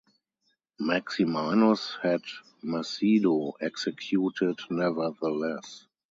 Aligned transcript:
Maximinus 0.79 1.95
had 2.01 2.21
Macedo 2.63 3.53
executed 3.61 4.57
nevertheless. 4.71 5.85